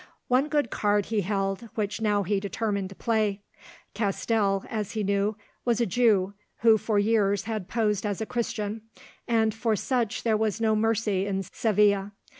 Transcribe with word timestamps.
One 0.29 0.47
good 0.47 0.71
card 0.71 1.05
he 1.05 1.21
held, 1.21 1.69
which 1.75 2.01
now 2.01 2.23
he 2.23 2.39
determined 2.39 2.89
to 2.89 2.95
play. 2.95 3.43
Castell, 3.93 4.65
as 4.67 4.93
he 4.93 5.03
knew, 5.03 5.37
was 5.63 5.79
a 5.79 5.85
Jew 5.85 6.33
who 6.61 6.79
for 6.79 6.97
years 6.97 7.43
had 7.43 7.67
posed 7.69 8.03
as 8.03 8.19
a 8.19 8.25
Christian, 8.25 8.81
and 9.27 9.53
for 9.53 9.75
such 9.75 10.23
there 10.23 10.35
was 10.37 10.59
no 10.59 10.75
mercy 10.75 11.27
in 11.27 11.43
Seville. 11.43 12.13